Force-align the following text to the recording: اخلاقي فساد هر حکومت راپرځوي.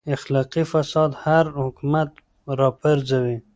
اخلاقي 0.15 0.63
فساد 0.71 1.11
هر 1.23 1.45
حکومت 1.61 2.09
راپرځوي. 2.59 3.37